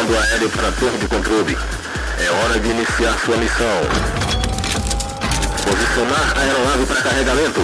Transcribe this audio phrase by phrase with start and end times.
[0.00, 1.58] Comando aéreo para torre de controle.
[2.18, 3.80] É hora de iniciar sua missão.
[5.62, 7.60] Posicionar a aeronave para carregamento.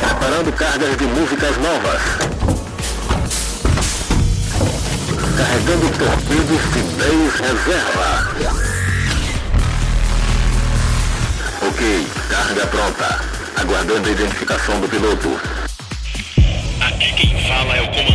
[0.00, 2.00] Preparando cargas de músicas novas.
[5.36, 8.30] Carregando torpedos de 10 reserva.
[11.68, 13.20] Ok, carga pronta.
[13.60, 15.38] Aguardando a identificação do piloto.
[16.80, 18.11] Aqui quem fala é o comandante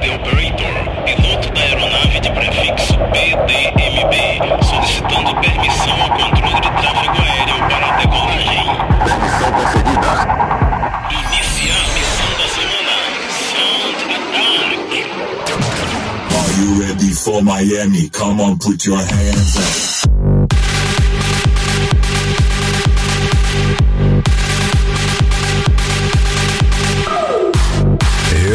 [0.00, 4.14] The Operator, piloto da aeronave de prefixo PDMB,
[4.64, 8.64] solicitando permissão ao controle de tráfego aéreo para a decolagem.
[9.04, 10.12] Permissão concedida.
[11.10, 12.94] Iniciar a missão da semana.
[13.52, 15.08] Sound Attack.
[16.34, 18.08] Are you ready for Miami?
[18.08, 20.10] Come on, put your hands up.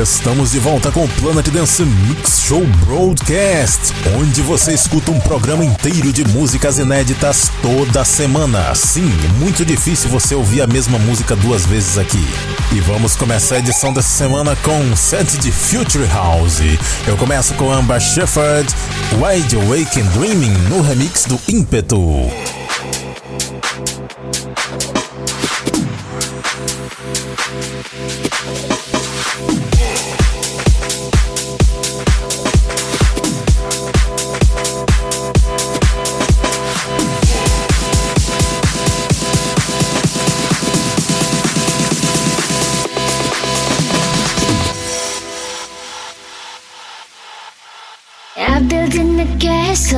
[0.02, 5.64] Estamos de volta com o Planet Dance Mix Show Broadcast, onde você escuta um programa
[5.64, 8.76] inteiro de músicas inéditas toda semana.
[8.76, 12.28] Sim, muito difícil você ouvir a mesma música duas vezes aqui.
[12.74, 16.60] E vamos começar a edição dessa semana com um set de Future House.
[17.08, 18.68] Eu começo com Amber Shepherd,
[19.14, 21.96] Wide Awake and Dreaming, no remix do Ímpeto.
[49.16, 49.98] 늦게 했어.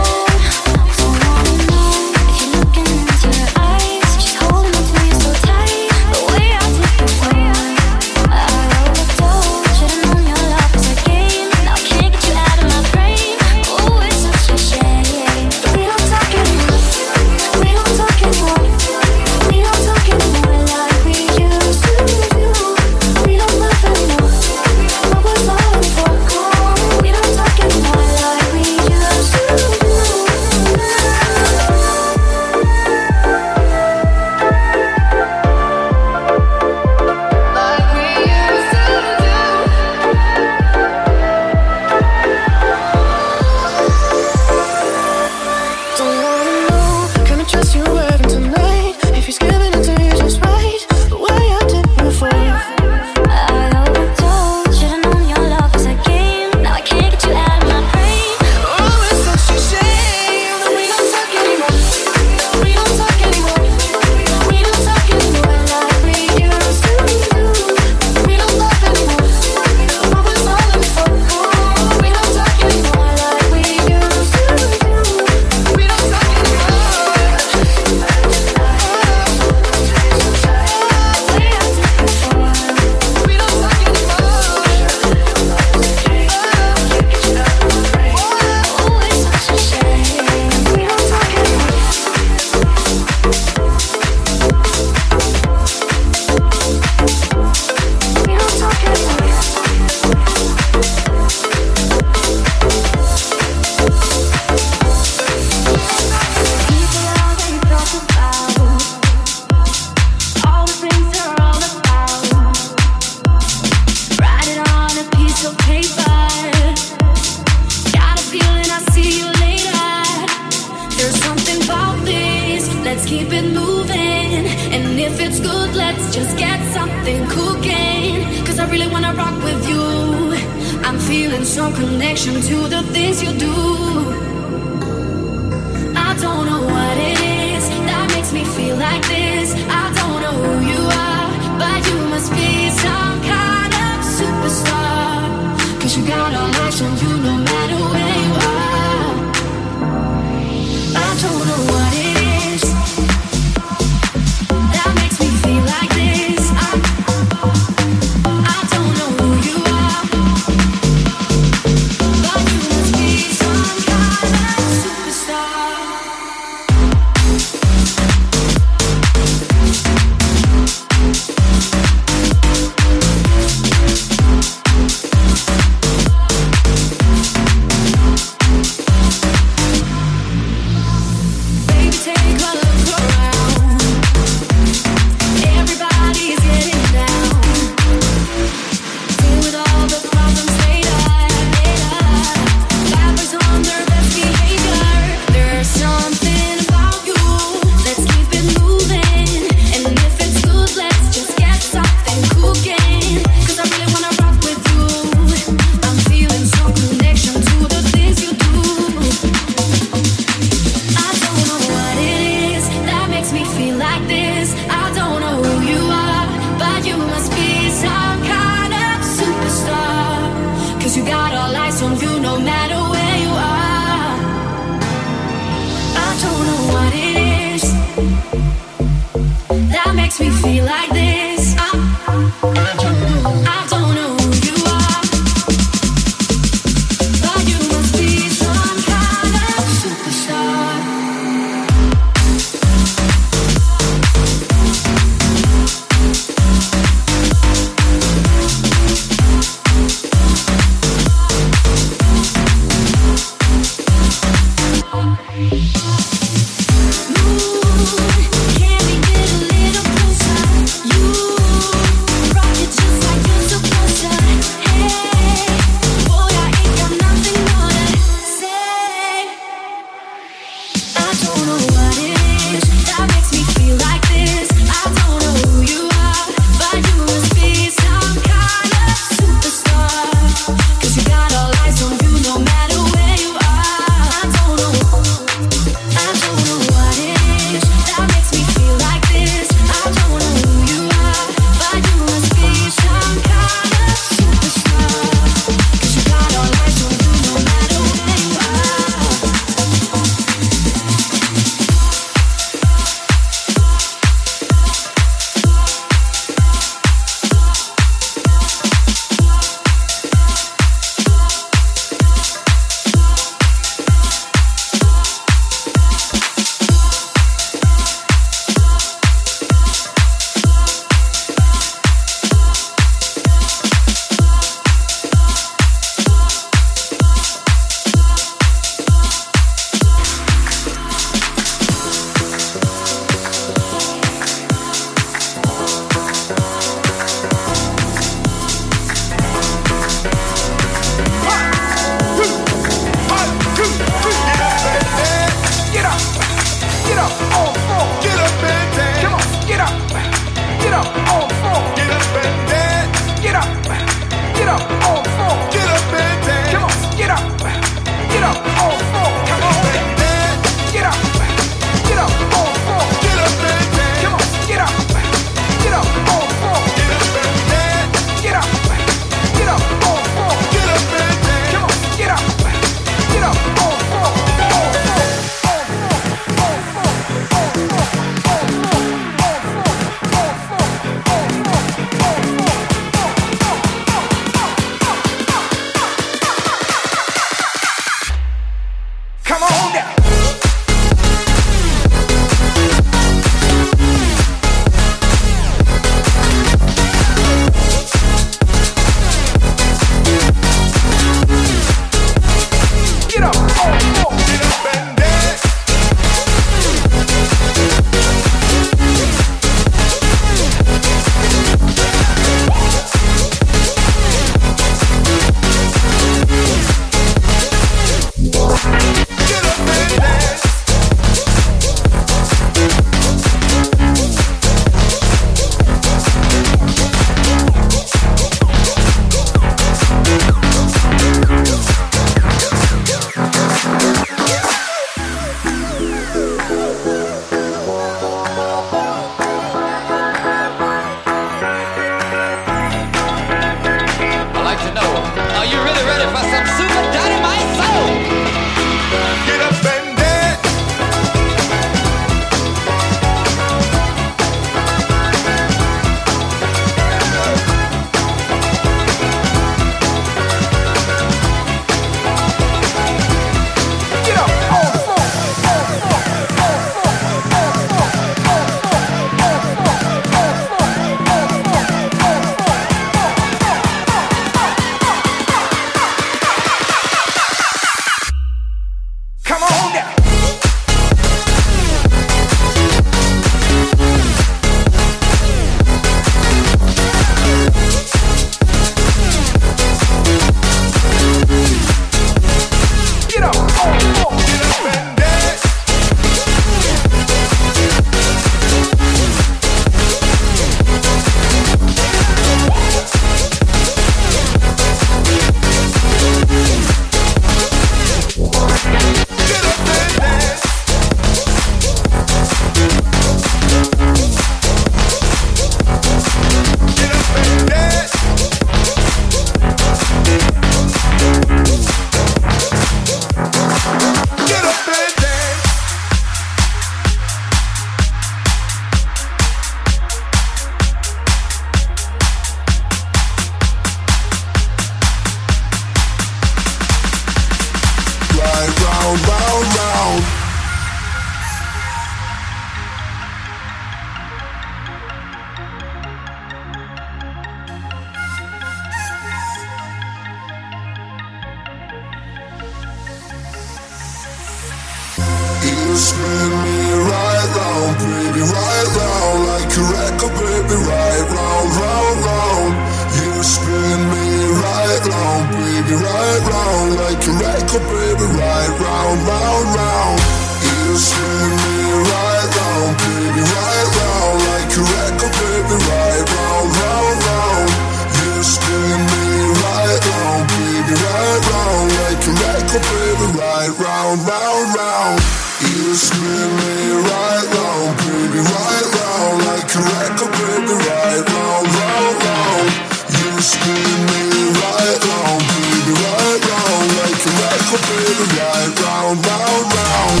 [597.67, 600.00] baby, right round, round, round.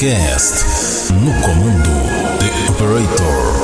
[0.00, 1.10] Podcast.
[1.10, 1.90] No comando,
[2.38, 3.59] The Operator.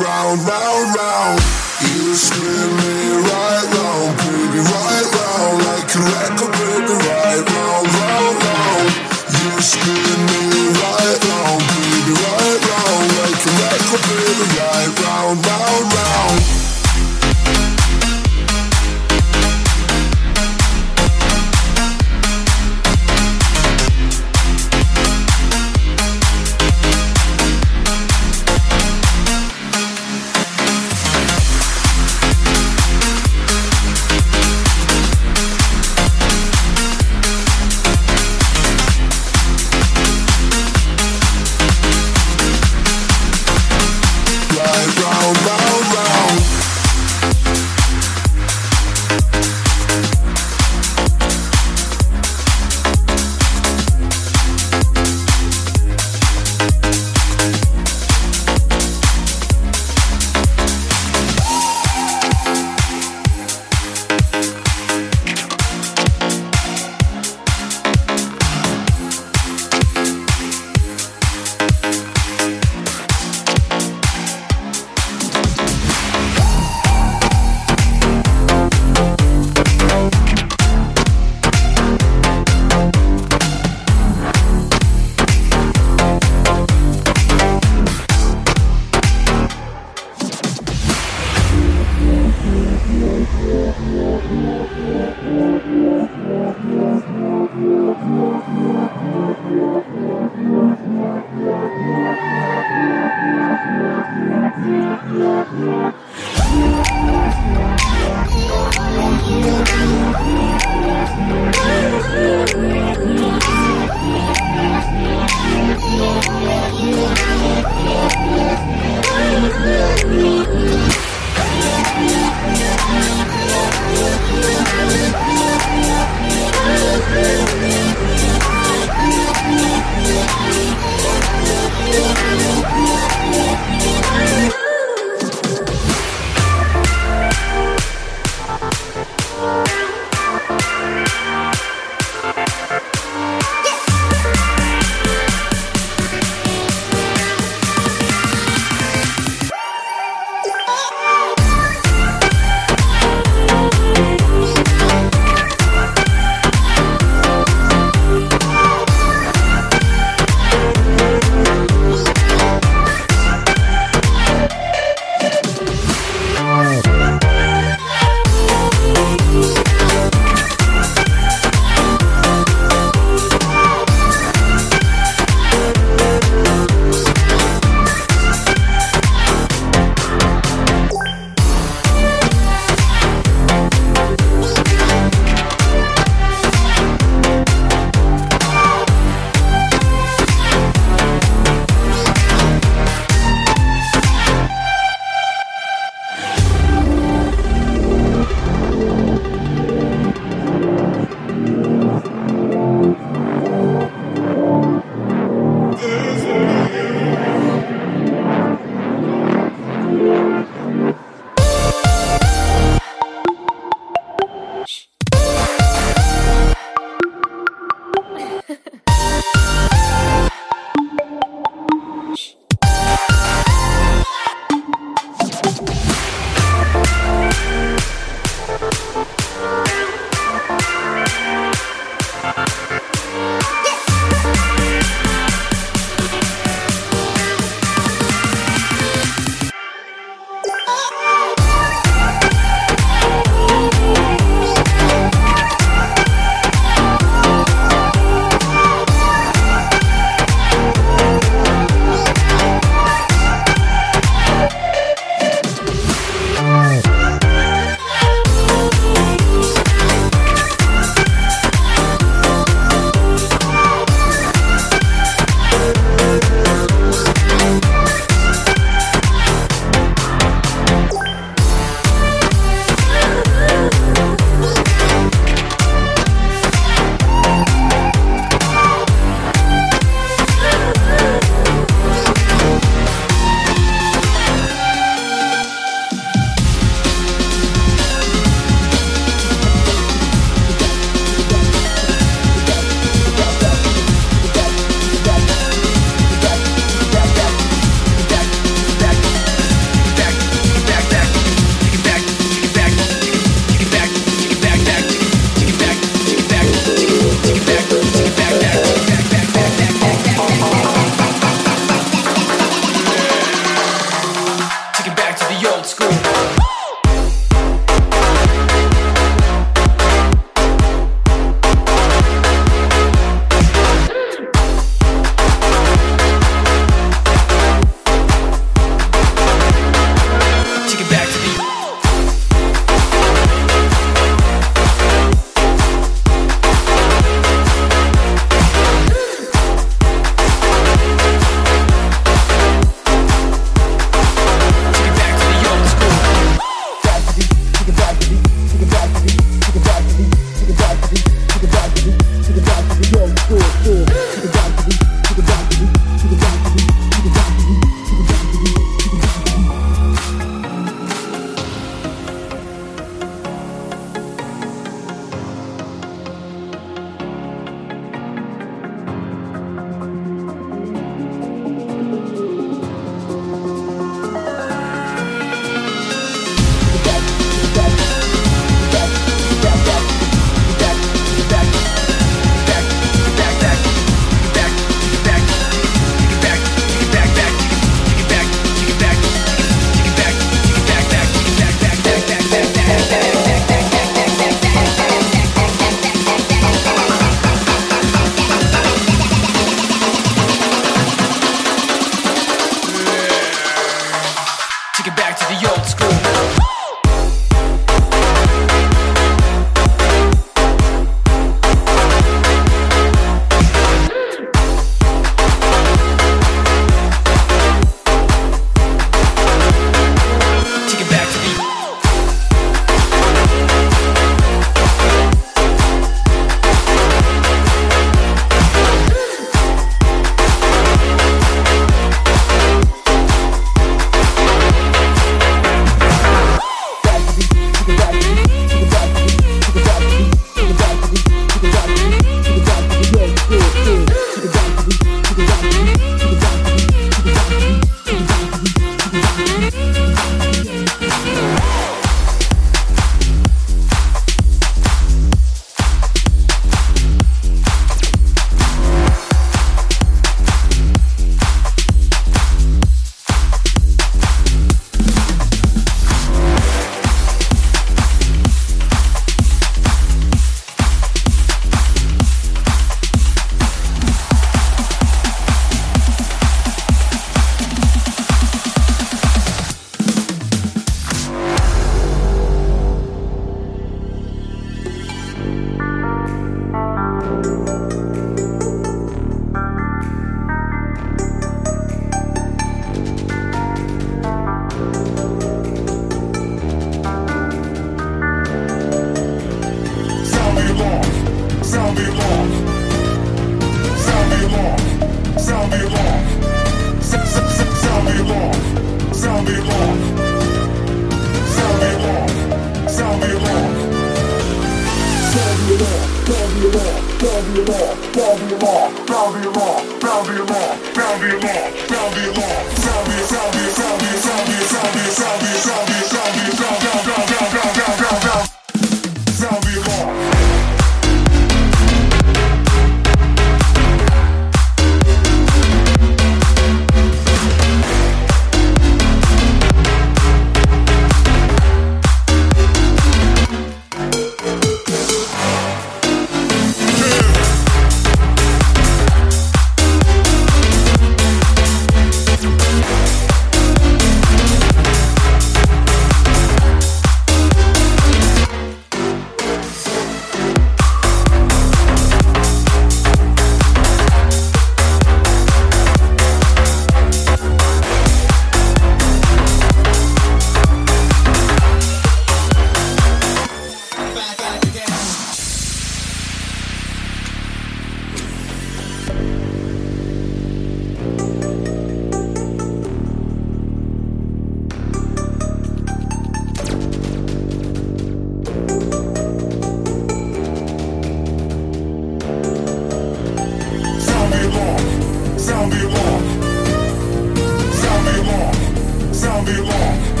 [599.37, 600.00] belong.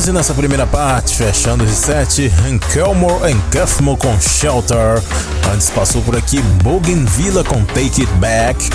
[0.00, 2.32] 12 nessa primeira parte, fechando de 7,
[2.72, 5.02] Kelmore and Cuffmo com Shelter.
[5.52, 8.70] Antes passou por aqui Bougainvillea com Take It Back,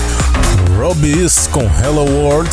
[0.78, 2.52] Robis com Hello World,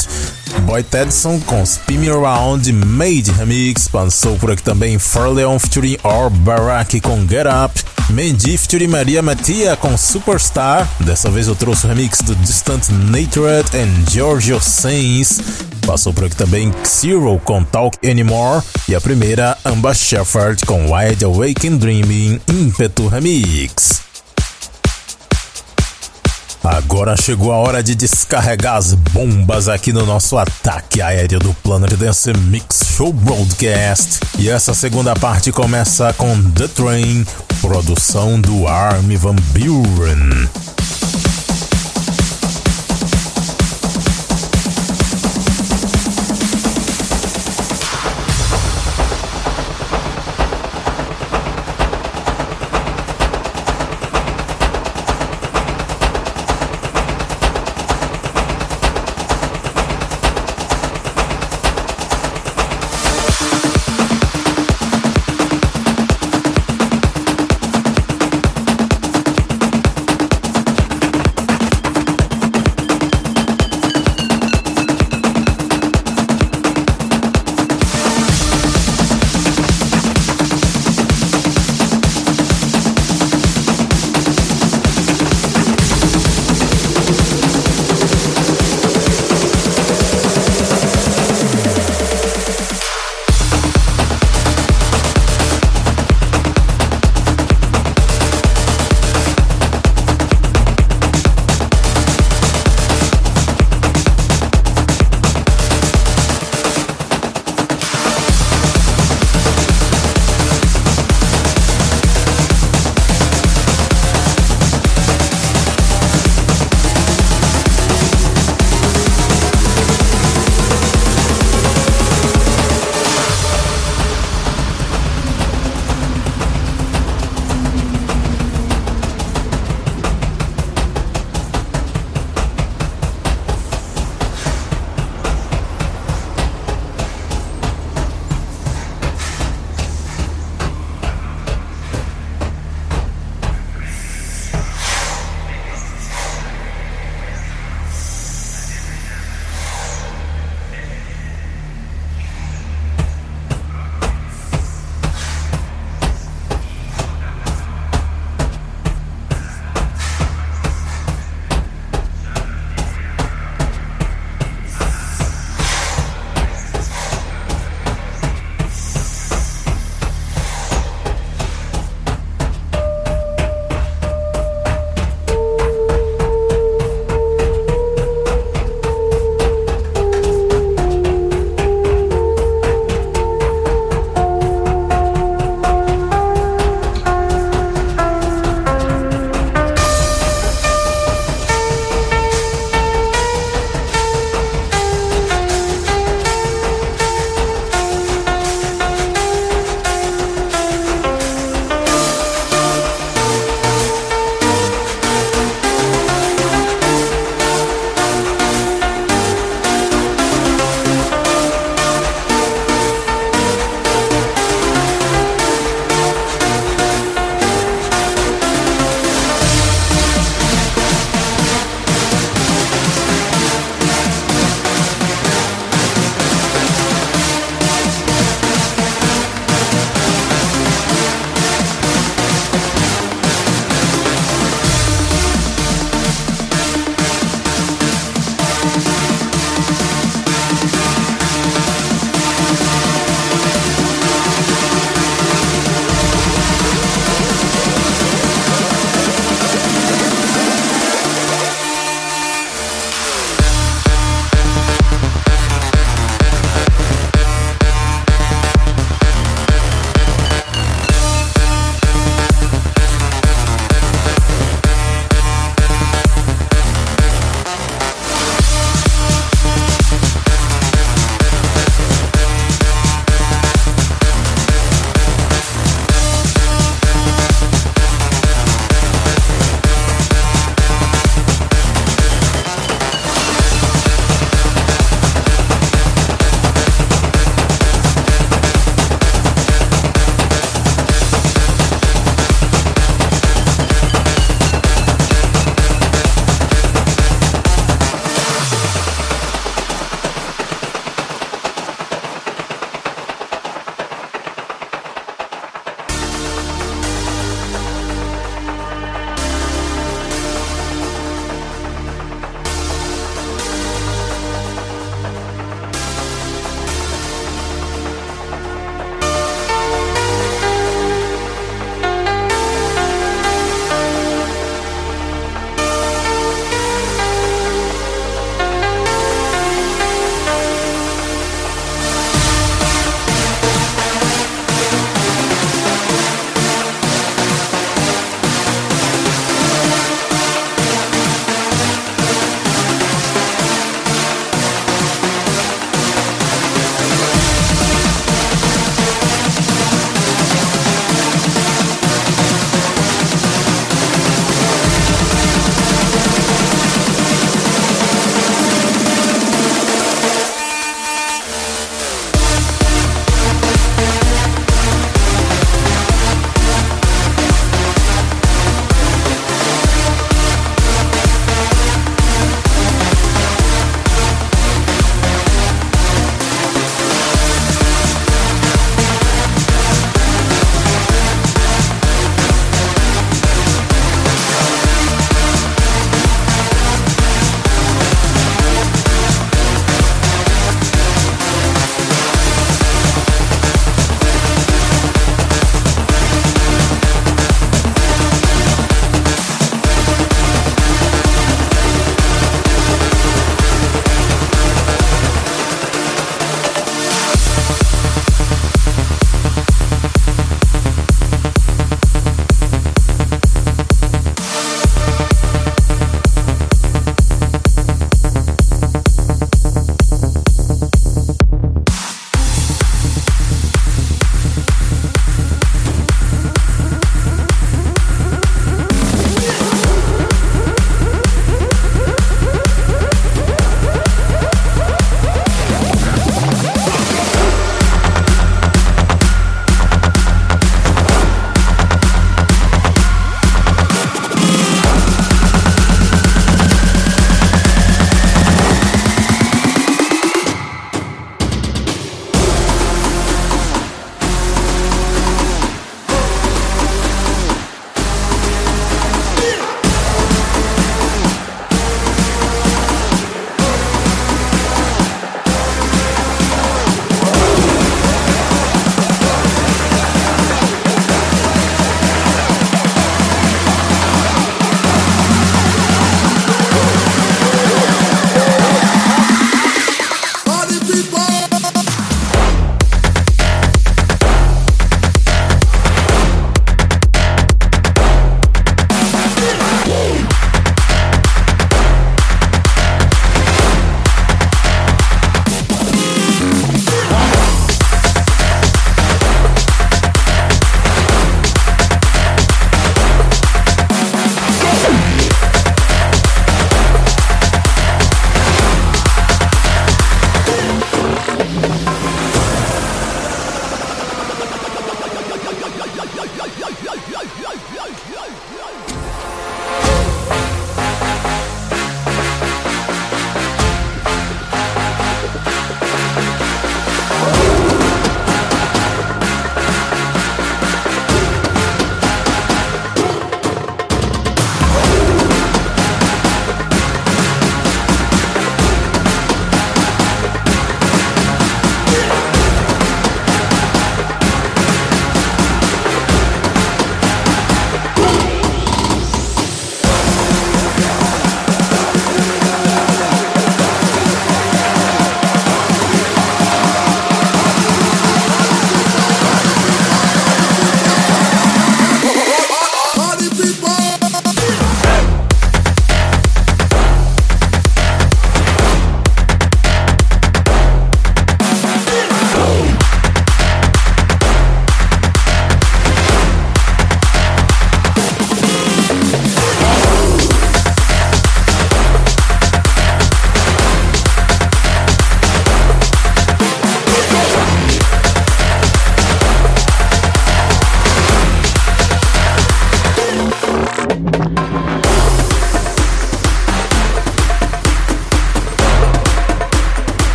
[0.62, 6.30] Boy Tedson com Spin Me Around, Made Remix, passou por aqui também Farleon featuring Or
[6.30, 11.90] Barak com Get Up, Mendy featuring Maria Matia com Superstar, dessa vez eu trouxe o
[11.90, 15.40] remix do Distant Natured and Giorgio Sainz,
[15.86, 18.62] Passou por aqui também Zero com Talk Anymore.
[18.88, 24.02] E a primeira, Amba Shepherd com Wide Awake and Dreaming Impetu Remix.
[26.64, 31.92] Agora chegou a hora de descarregar as bombas aqui no nosso ataque aéreo do Planet
[31.94, 34.20] Dance Mix Show Broadcast.
[34.38, 37.26] E essa segunda parte começa com The Train,
[37.60, 40.48] produção do Army Van Buren.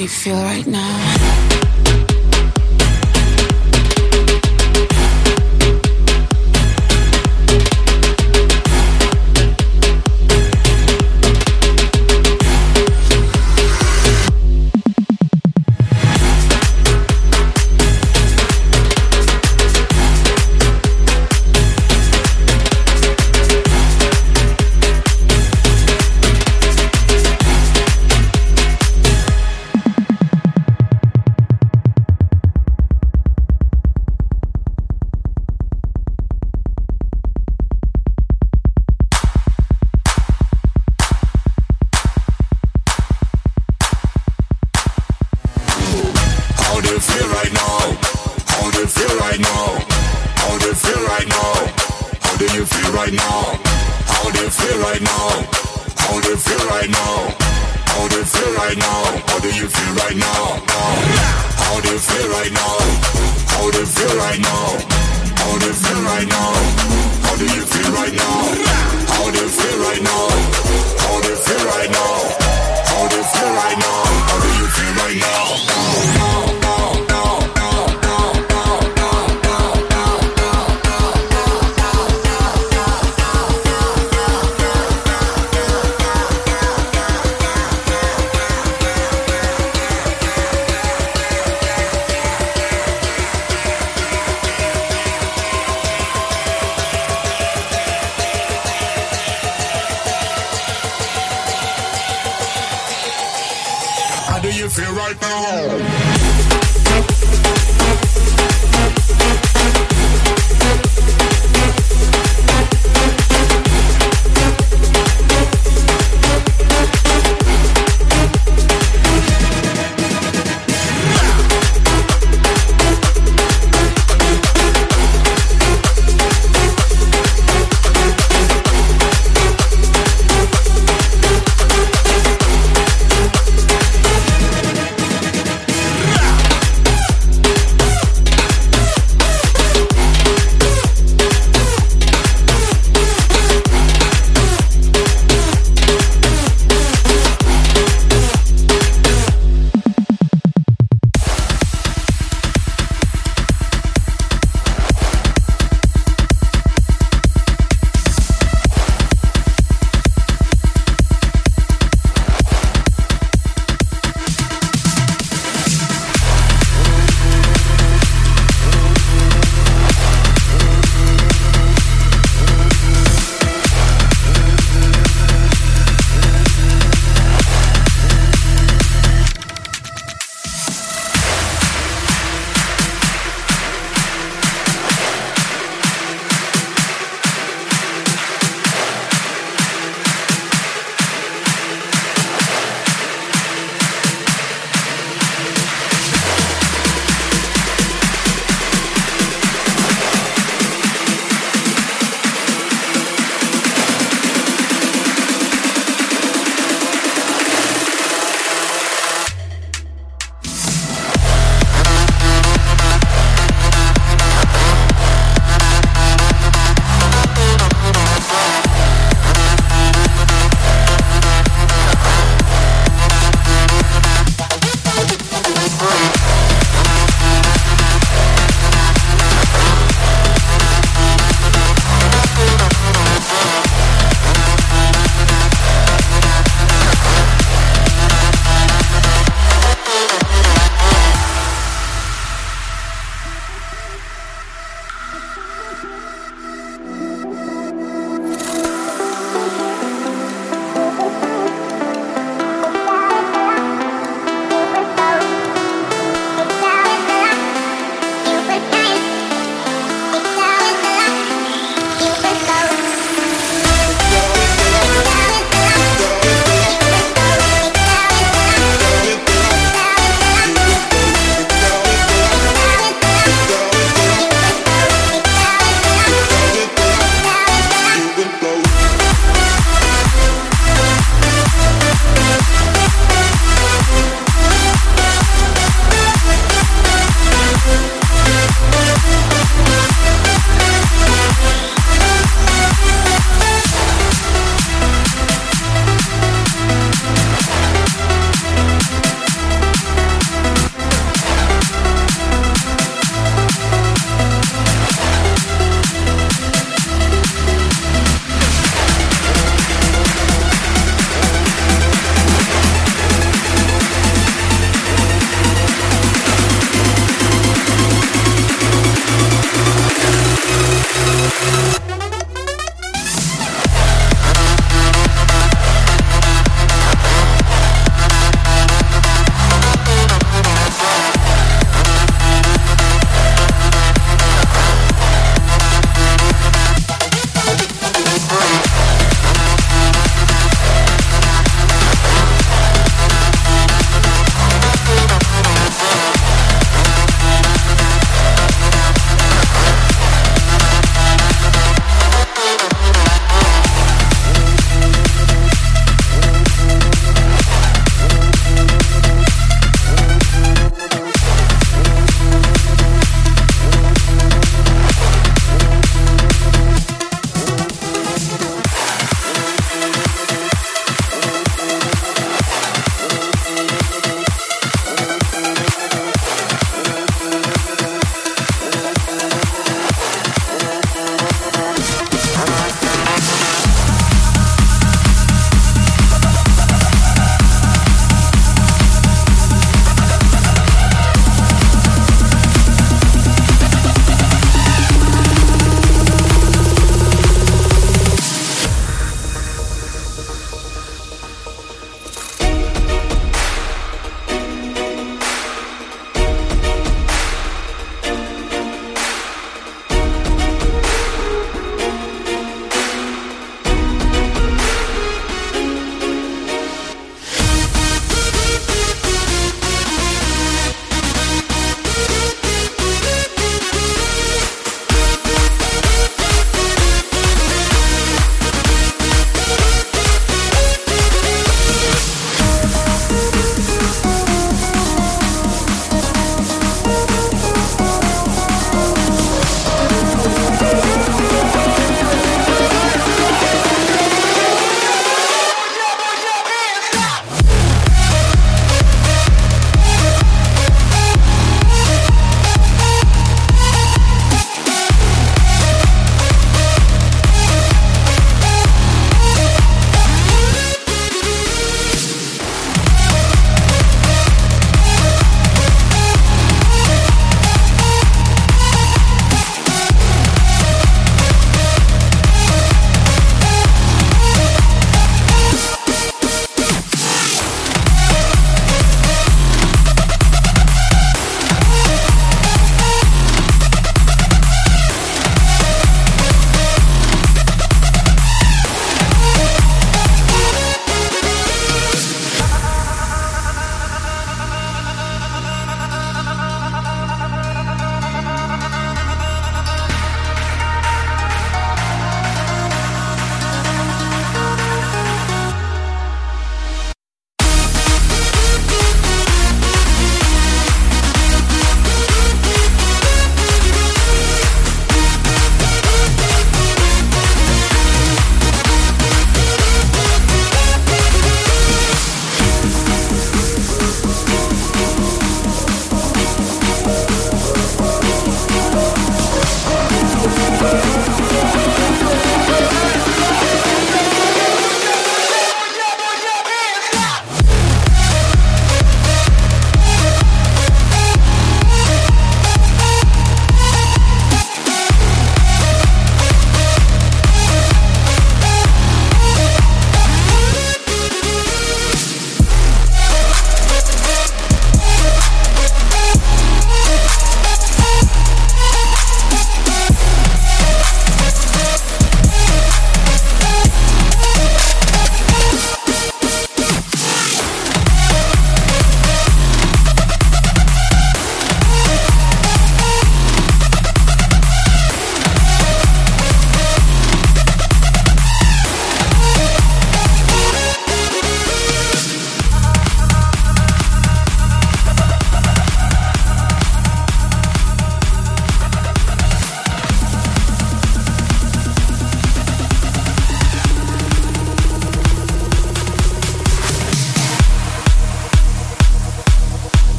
[0.00, 1.49] Do you feel right now?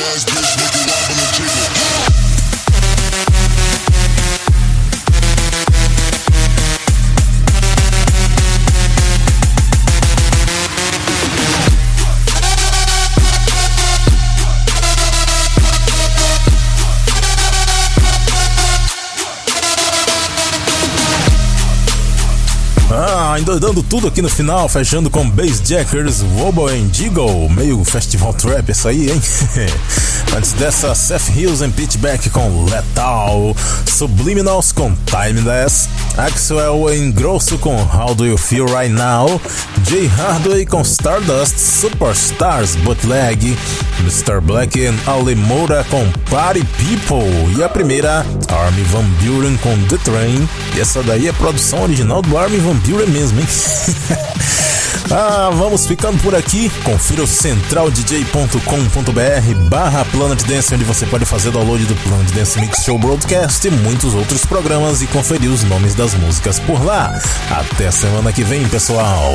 [0.00, 0.39] Ass,
[23.50, 28.70] Endoidando tudo aqui no final, fechando com Bass Jackers, Wobble and Jiggle, meio festival trap
[28.70, 29.20] essa aí, hein?
[30.36, 35.88] Antes dessa, Seth Hills and Pitchback com Lethal, Subliminals com Timeless,
[36.20, 39.40] Axwell em Grosso com How Do You Feel Right Now,
[39.88, 43.56] Jay Hardway com Stardust, Superstars Bootleg,
[44.00, 44.38] Mr.
[44.42, 49.96] Black e Ali Moura com Party People, e a primeira, Army Van Buren com The
[50.04, 50.46] Train,
[50.76, 53.46] e essa daí é produção original do Army Van Buren mesmo, hein?
[55.10, 56.70] ah, vamos ficando por aqui.
[56.84, 62.84] Confira o centraldj.com.br barra Planet Dance, onde você pode fazer download do Planet Dance Mix
[62.84, 67.18] Show Broadcast e muitos outros programas e conferir os nomes das músicas por lá.
[67.50, 69.34] Até semana que vem, pessoal.